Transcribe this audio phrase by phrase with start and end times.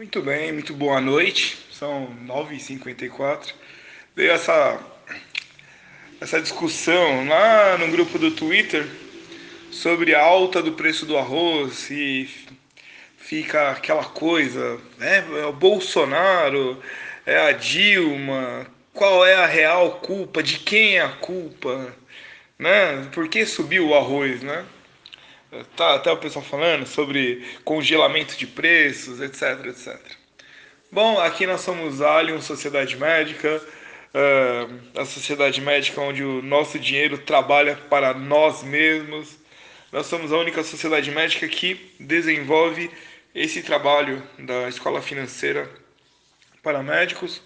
[0.00, 1.58] Muito bem, muito boa noite.
[1.70, 3.52] São 9h54.
[4.16, 4.80] Veio essa,
[6.18, 8.88] essa discussão lá no grupo do Twitter
[9.70, 12.30] sobre a alta do preço do arroz e
[13.18, 15.22] fica aquela coisa, né?
[15.38, 16.82] É o Bolsonaro,
[17.26, 21.94] é a Dilma, qual é a real culpa, de quem é a culpa,
[22.58, 23.06] né?
[23.12, 24.64] Por que subiu o arroz, né?
[25.76, 29.98] Tá até o pessoal falando sobre congelamento de preços, etc, etc.
[30.92, 33.60] Bom, aqui nós somos Alien, Sociedade Médica,
[34.14, 39.38] uh, a sociedade médica onde o nosso dinheiro trabalha para nós mesmos.
[39.90, 42.88] Nós somos a única sociedade médica que desenvolve
[43.34, 45.68] esse trabalho da escola financeira
[46.62, 47.42] para médicos,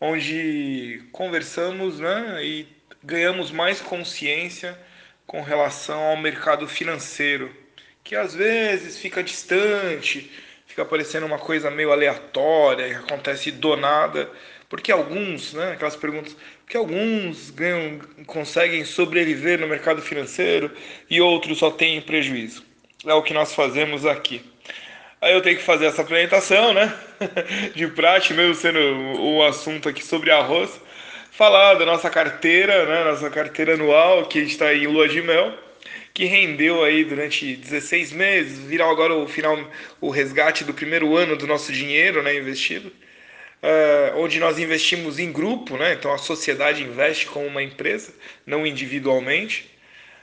[0.00, 2.66] onde conversamos né, e
[3.04, 4.78] ganhamos mais consciência
[5.32, 7.50] com relação ao mercado financeiro,
[8.04, 10.30] que às vezes fica distante,
[10.66, 14.30] fica parecendo uma coisa meio aleatória, que acontece do nada,
[14.68, 20.70] porque alguns, né, aquelas perguntas, porque alguns ganham, conseguem sobreviver no mercado financeiro
[21.08, 22.62] e outros só têm prejuízo.
[23.06, 24.44] É o que nós fazemos aqui.
[25.18, 26.94] Aí eu tenho que fazer essa apresentação, né?
[27.74, 28.78] De prática, mesmo sendo
[29.18, 30.78] o assunto aqui sobre arroz
[31.32, 35.58] falar da nossa carteira, né, nossa carteira anual, que está em lua de mel,
[36.12, 39.58] que rendeu aí durante 16 meses, virá agora o final,
[39.98, 45.32] o resgate do primeiro ano do nosso dinheiro né, investido, uh, onde nós investimos em
[45.32, 48.12] grupo, né, então a sociedade investe como uma empresa,
[48.44, 49.70] não individualmente,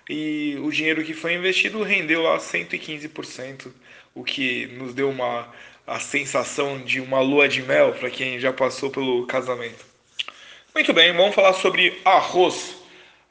[0.07, 3.71] e o dinheiro que foi investido rendeu lá 115%,
[4.13, 5.51] o que nos deu uma
[5.87, 9.88] a sensação de uma lua de mel para quem já passou pelo casamento.
[10.73, 12.75] Muito bem, vamos falar sobre arroz.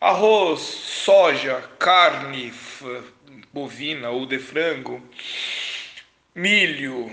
[0.00, 2.52] Arroz, soja, carne
[3.52, 5.00] bovina ou de frango,
[6.34, 7.06] milho,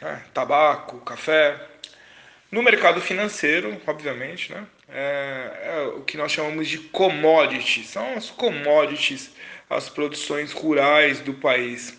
[0.00, 1.60] né, tabaco, café.
[2.50, 7.88] No mercado financeiro, obviamente, né, é, é o que nós chamamos de commodities.
[7.88, 9.32] São as commodities,
[9.68, 11.98] as produções rurais do país.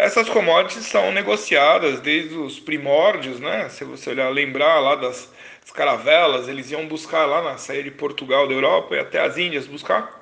[0.00, 3.68] Essas commodities são negociadas desde os primórdios, né?
[3.68, 5.28] Se você olhar, lembrar lá das
[5.70, 9.38] as caravelas, eles iam buscar lá na saída de Portugal, da Europa e até as
[9.38, 10.20] Índias buscar.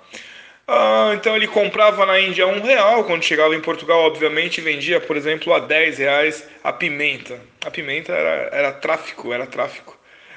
[0.67, 5.17] Ah, então ele comprava na Índia um real, quando chegava em Portugal, obviamente, vendia, por
[5.17, 7.41] exemplo, a 10 reais a pimenta.
[7.65, 9.97] A pimenta era, era tráfico, era tráfico.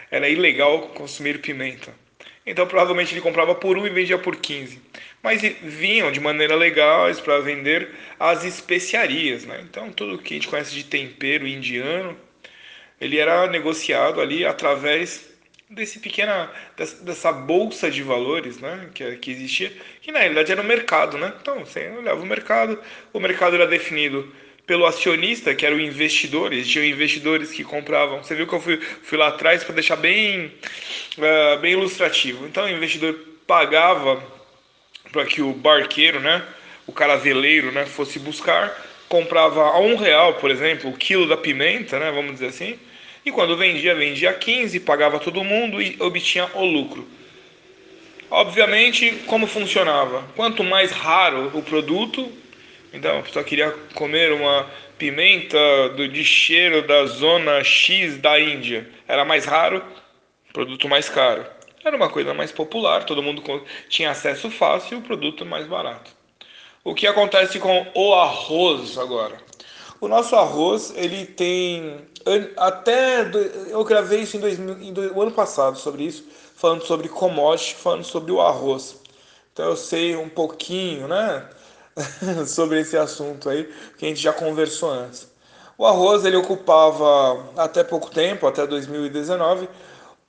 [0.10, 1.94] Era ilegal consumir pimenta.
[2.46, 4.82] Então provavelmente ele comprava por 1 e vendia por 15.
[5.22, 9.62] Mas vinham de maneira legal para vender as especiarias, né?
[9.64, 12.18] Então tudo que a gente conhece de tempero indiano,
[13.00, 15.32] ele era negociado ali através
[15.72, 16.52] desse pequena
[17.02, 19.72] dessa bolsa de valores, né, que, que existia,
[20.02, 21.34] que na realidade era o mercado, né?
[21.42, 22.78] Então, você olhava o mercado,
[23.14, 24.30] o mercado era definido
[24.72, 28.24] pelo acionista, que era o investidor, existiam investidores que compravam.
[28.24, 30.50] Você viu que eu fui, fui lá atrás para deixar bem,
[31.18, 32.48] uh, bem ilustrativo.
[32.48, 33.14] Então, o investidor
[33.46, 34.24] pagava
[35.12, 36.42] para que o barqueiro, né,
[36.88, 38.74] o caraveleiro, né, fosse buscar,
[39.10, 42.80] comprava a um real, por exemplo, o quilo da pimenta, né, vamos dizer assim,
[43.26, 47.06] e quando vendia, vendia 15, pagava todo mundo e obtinha o lucro.
[48.30, 50.24] Obviamente, como funcionava?
[50.34, 52.32] Quanto mais raro o produto,
[52.94, 55.58] então a pessoa queria comer uma pimenta
[55.96, 59.84] do, de cheiro da zona X da Índia, era mais raro,
[60.54, 61.46] produto mais caro.
[61.84, 63.44] Era uma coisa mais popular, todo mundo
[63.90, 66.12] tinha acesso fácil, o produto mais barato.
[66.84, 69.38] O que acontece com o arroz agora?
[70.00, 72.08] O nosso arroz, ele tem
[72.58, 73.30] até
[73.70, 78.04] eu gravei isso em, 2000, em o ano passado sobre isso, falando sobre commodity, falando
[78.04, 79.02] sobre o arroz.
[79.54, 81.48] Então eu sei um pouquinho, né,
[82.48, 85.28] sobre esse assunto aí que a gente já conversou antes.
[85.78, 89.68] O arroz ele ocupava até pouco tempo, até 2019,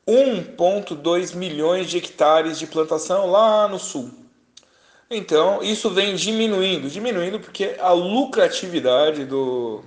[0.08, 4.10] 1,2 milhões de hectares de plantação lá no sul.
[5.10, 9.84] Então, isso vem diminuindo, diminuindo porque a lucratividade do,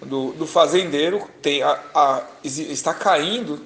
[0.00, 3.60] do, do fazendeiro tem a, a, está caindo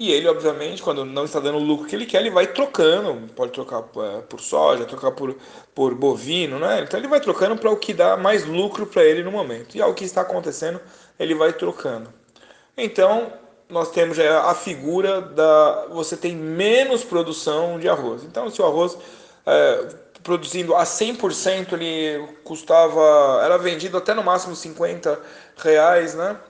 [0.00, 3.30] e ele, obviamente, quando não está dando o lucro que ele quer, ele vai trocando.
[3.34, 5.36] Pode trocar é, por soja, trocar por,
[5.74, 6.80] por bovino, né?
[6.80, 9.76] Então ele vai trocando para o que dá mais lucro para ele no momento.
[9.76, 10.80] E ao que está acontecendo,
[11.18, 12.10] ele vai trocando.
[12.78, 13.30] Então,
[13.68, 15.88] nós temos já a figura da.
[15.90, 18.24] Você tem menos produção de arroz.
[18.24, 18.96] Então, se o arroz
[19.44, 19.86] é,
[20.22, 25.20] produzindo a 100%, ele custava, era vendido até no máximo 50
[25.58, 26.40] reais, né?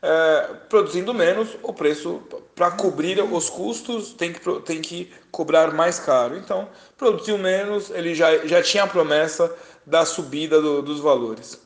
[0.00, 2.22] É, produzindo menos, o preço
[2.54, 6.36] para cobrir os custos tem que, tem que cobrar mais caro.
[6.36, 9.52] Então, produziu menos, ele já, já tinha a promessa
[9.84, 11.60] da subida do, dos valores.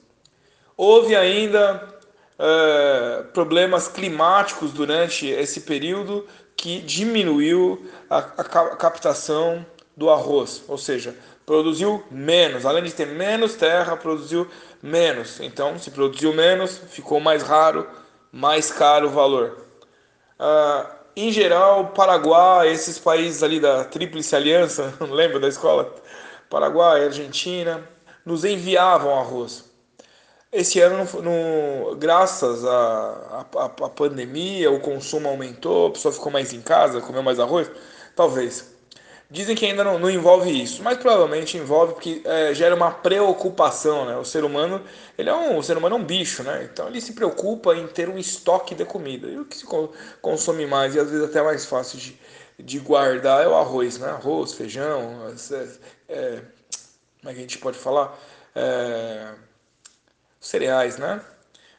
[0.77, 1.89] Houve ainda
[2.39, 6.27] é, problemas climáticos durante esse período
[6.57, 8.45] que diminuiu a, a
[8.77, 9.65] captação
[9.97, 11.15] do arroz, ou seja,
[11.45, 12.65] produziu menos.
[12.65, 14.49] Além de ter menos terra, produziu
[14.83, 15.41] menos.
[15.41, 17.87] Então, se produziu menos, ficou mais raro,
[18.33, 19.67] mais caro o valor.
[20.41, 25.95] Uh, em geral, Paraguai, esses países ali da Tríplice Aliança, lembra da escola?
[26.49, 27.87] Paraguai, Argentina,
[28.25, 29.71] nos enviavam arroz.
[30.51, 36.53] Esse ano, no, graças à a, a, pandemia, o consumo aumentou, a pessoa ficou mais
[36.53, 37.71] em casa, comeu mais arroz?
[38.15, 38.72] Talvez.
[39.33, 44.05] Dizem que ainda não, não envolve isso, mas provavelmente envolve porque é, gera uma preocupação,
[44.05, 44.15] né?
[44.15, 44.85] O ser humano,
[45.17, 46.69] ele é um, o ser humano é um bicho, né?
[46.71, 49.27] Então ele se preocupa em ter um estoque de comida.
[49.29, 49.65] E o que se
[50.21, 52.21] consome mais e às vezes até mais fácil de,
[52.59, 54.11] de guardar é o arroz, né?
[54.11, 55.35] Arroz, feijão,
[56.11, 56.43] é,
[57.23, 58.15] como é que a gente pode falar?
[58.55, 59.33] É,
[60.39, 61.23] cereais, né?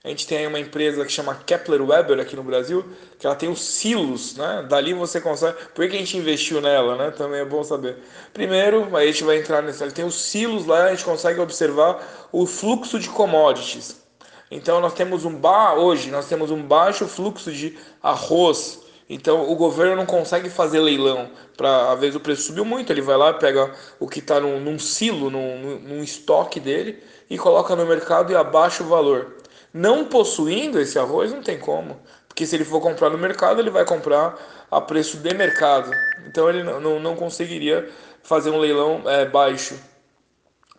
[0.03, 2.83] A gente tem uma empresa que chama Kepler Weber aqui no Brasil,
[3.17, 4.65] que ela tem os silos, né?
[4.67, 5.57] Dali você consegue.
[5.73, 7.11] Por que a gente investiu nela, né?
[7.11, 8.00] Também é bom saber.
[8.33, 9.81] Primeiro, a gente vai entrar nesse.
[9.81, 14.03] Ele tem os silos lá, a gente consegue observar o fluxo de commodities.
[14.51, 18.81] Então nós temos um ba hoje nós temos um baixo fluxo de arroz.
[19.09, 23.01] Então o governo não consegue fazer leilão para às vezes o preço subiu muito, ele
[23.01, 27.75] vai lá pega o que está num, num, silo, num, num estoque dele e coloca
[27.75, 29.43] no mercado e abaixa o valor.
[29.73, 31.99] Não possuindo esse arroz, não tem como.
[32.27, 34.37] Porque se ele for comprar no mercado, ele vai comprar
[34.69, 35.91] a preço de mercado.
[36.27, 37.91] Então ele não, não, não conseguiria
[38.21, 39.79] fazer um leilão é, baixo.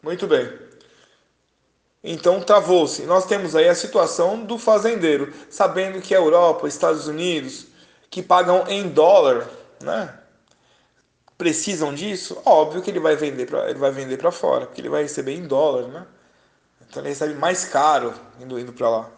[0.02, 0.48] Muito bem.
[2.02, 3.02] Então travou-se.
[3.02, 7.66] Nós temos aí a situação do fazendeiro, sabendo que a Europa, Estados Unidos,
[8.10, 9.48] que pagam em dólar,
[9.82, 10.12] né?
[11.36, 12.40] Precisam disso?
[12.44, 15.32] Óbvio que ele vai vender para ele vai vender para fora, porque ele vai receber
[15.32, 16.06] em dólar, né?
[17.00, 19.10] Ele recebe mais caro indo, indo para lá.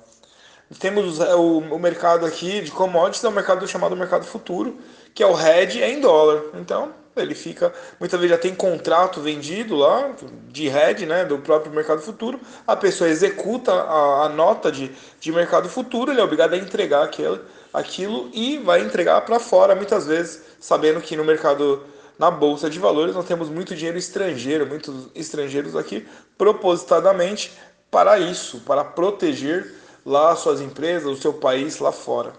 [0.80, 4.76] Temos o, o, mercado aqui de commodities, é um mercado chamado mercado futuro,
[5.14, 6.42] que é o hedge é em dólar.
[6.54, 10.12] Então ele fica, muitas vezes já tem contrato vendido lá
[10.48, 12.40] de hedge, né, do próprio mercado futuro.
[12.66, 14.90] A pessoa executa a, a nota de,
[15.20, 17.40] de mercado futuro, ele é obrigado a entregar aquele,
[17.72, 21.84] aquilo e vai entregar para fora muitas vezes, sabendo que no mercado
[22.18, 27.52] na bolsa de valores nós temos muito dinheiro estrangeiro, muitos estrangeiros aqui propositadamente
[27.90, 29.74] para isso, para proteger
[30.04, 32.32] lá suas empresas, o seu país lá fora.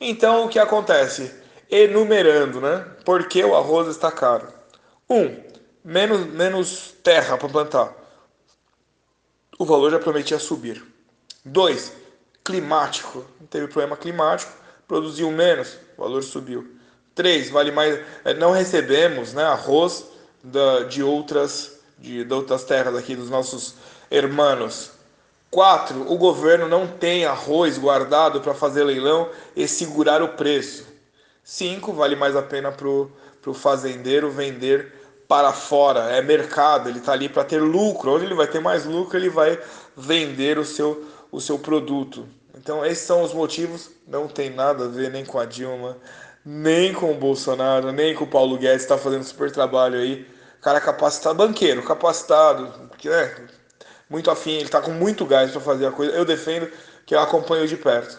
[0.00, 1.32] Então o que acontece?
[1.70, 2.86] Enumerando, né?
[3.04, 4.48] Por que o arroz está caro?
[5.08, 5.36] Um,
[5.84, 7.94] menos, menos terra para plantar.
[9.58, 10.84] O valor já prometia subir.
[11.44, 11.92] Dois,
[12.44, 13.24] climático.
[13.50, 14.52] Teve problema climático,
[14.86, 16.77] produziu menos, o valor subiu.
[17.18, 17.98] Três, vale mais.
[18.24, 20.04] É, não recebemos né, arroz
[20.40, 23.74] da, de, outras, de, de outras terras aqui, dos nossos
[24.08, 24.92] hermanos.
[25.50, 30.86] Quatro, o governo não tem arroz guardado para fazer leilão e segurar o preço.
[31.42, 33.10] Cinco, vale mais a pena para o
[33.52, 34.92] fazendeiro vender
[35.26, 36.12] para fora.
[36.12, 38.14] É mercado, ele está ali para ter lucro.
[38.14, 39.58] Onde ele vai ter mais lucro, ele vai
[39.96, 42.28] vender o seu, o seu produto.
[42.56, 43.90] Então, esses são os motivos.
[44.06, 45.96] Não tem nada a ver nem com a Dilma,
[46.50, 50.26] nem com o Bolsonaro, nem com o Paulo Guedes, está fazendo super trabalho aí.
[50.62, 53.36] Cara capacitado, banqueiro, capacitado, que é
[54.08, 56.12] muito afim, ele está com muito gás para fazer a coisa.
[56.12, 56.66] Eu defendo
[57.04, 58.18] que eu acompanho de perto.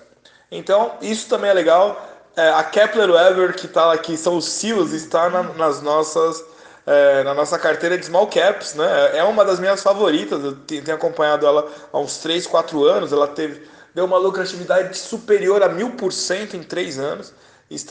[0.51, 2.08] Então, isso também é legal.
[2.36, 6.46] É, a Kepler Weber, que está aqui, são os silos, está na, nas nossas,
[6.86, 9.18] é, na nossa carteira de small caps, né?
[9.18, 10.44] É uma das minhas favoritas.
[10.44, 13.12] Eu tenho acompanhado ela há uns 3, 4 anos.
[13.12, 17.34] Ela teve, deu uma lucratividade superior a mil por cento em 3 anos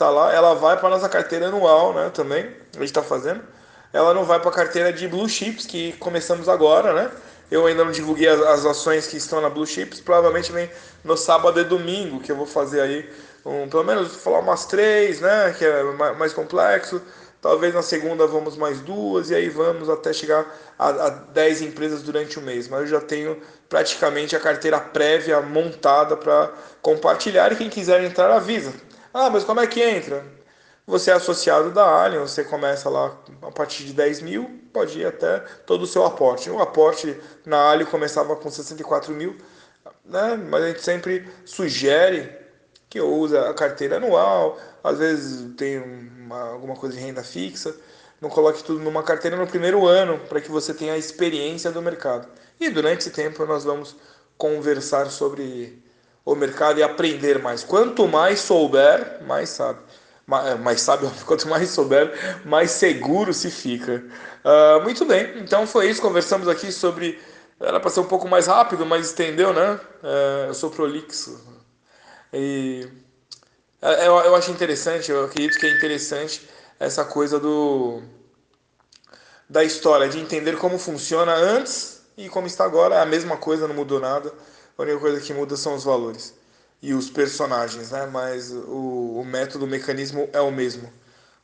[0.09, 2.09] lá, ela vai para nossa carteira anual, né?
[2.13, 2.41] Também
[2.75, 3.41] a gente está fazendo.
[3.93, 7.11] Ela não vai para a carteira de Blue Chips que começamos agora, né?
[7.49, 9.99] Eu ainda não divulguei as, as, ações que estão na Blue Chips.
[9.99, 10.69] Provavelmente vem
[11.03, 13.09] no sábado e domingo que eu vou fazer aí,
[13.45, 15.55] um, pelo menos falar umas três, né?
[15.57, 15.83] Que é
[16.13, 17.01] mais complexo.
[17.41, 20.45] Talvez na segunda vamos mais duas e aí vamos até chegar
[20.77, 22.67] a, a 10 empresas durante o mês.
[22.67, 28.29] Mas eu já tenho praticamente a carteira prévia montada para compartilhar e quem quiser entrar
[28.29, 28.73] avisa.
[29.13, 30.23] Ah, mas como é que entra?
[30.85, 35.05] Você é associado da Alien, você começa lá a partir de 10 mil, pode ir
[35.05, 36.49] até todo o seu aporte.
[36.49, 39.35] O aporte na Alien começava com 64 mil,
[40.05, 40.35] né?
[40.49, 42.35] mas a gente sempre sugere
[42.89, 47.75] que use a carteira anual, às vezes tem uma, alguma coisa de renda fixa,
[48.19, 51.81] não coloque tudo numa carteira no primeiro ano, para que você tenha a experiência do
[51.81, 52.27] mercado.
[52.59, 53.95] E durante esse tempo nós vamos
[54.37, 55.83] conversar sobre
[56.31, 57.63] o mercado e aprender mais.
[57.63, 59.79] Quanto mais souber, mais sabe.
[60.27, 62.13] Mais, é, sabe, quanto mais souber,
[62.45, 64.03] mais seguro se fica.
[64.45, 66.01] Uh, muito bem, então foi isso.
[66.01, 67.19] Conversamos aqui sobre
[67.59, 69.79] Era para ser um pouco mais rápido, mas estendeu, né?
[70.03, 71.41] É, eu sou prolixo.
[72.31, 72.87] E
[73.81, 76.47] é, eu, eu acho interessante, eu acredito que é interessante
[76.79, 78.03] essa coisa do
[79.49, 82.95] da história, de entender como funciona antes e como está agora.
[82.95, 84.31] É a mesma coisa, não mudou nada.
[84.79, 86.33] A única coisa que muda são os valores
[86.81, 88.05] e os personagens, né?
[88.05, 90.89] Mas o, o método, o mecanismo é o mesmo.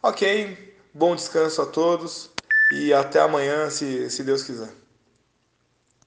[0.01, 2.29] Ok, bom descanso a todos
[2.71, 4.69] e até amanhã, se, se Deus quiser.